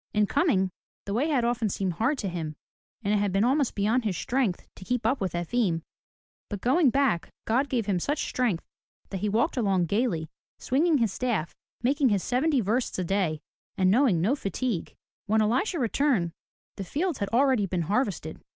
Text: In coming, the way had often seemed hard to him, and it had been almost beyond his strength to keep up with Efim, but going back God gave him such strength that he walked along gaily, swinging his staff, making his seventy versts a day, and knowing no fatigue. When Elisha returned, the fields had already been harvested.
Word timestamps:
In 0.15 0.25
coming, 0.25 0.71
the 1.05 1.13
way 1.13 1.27
had 1.27 1.45
often 1.45 1.69
seemed 1.69 1.93
hard 1.93 2.17
to 2.17 2.27
him, 2.27 2.55
and 3.03 3.13
it 3.13 3.17
had 3.17 3.31
been 3.31 3.43
almost 3.43 3.75
beyond 3.75 4.03
his 4.03 4.17
strength 4.17 4.67
to 4.77 4.83
keep 4.83 5.05
up 5.05 5.21
with 5.21 5.33
Efim, 5.33 5.83
but 6.49 6.59
going 6.59 6.89
back 6.89 7.29
God 7.45 7.69
gave 7.69 7.85
him 7.85 7.99
such 7.99 8.23
strength 8.25 8.65
that 9.11 9.19
he 9.19 9.29
walked 9.29 9.57
along 9.57 9.85
gaily, 9.85 10.27
swinging 10.57 10.97
his 10.97 11.13
staff, 11.13 11.53
making 11.83 12.09
his 12.09 12.23
seventy 12.23 12.61
versts 12.61 12.97
a 12.97 13.03
day, 13.03 13.41
and 13.77 13.91
knowing 13.91 14.19
no 14.19 14.35
fatigue. 14.35 14.95
When 15.27 15.39
Elisha 15.39 15.77
returned, 15.77 16.31
the 16.77 16.83
fields 16.83 17.19
had 17.19 17.29
already 17.29 17.67
been 17.67 17.83
harvested. 17.83 18.41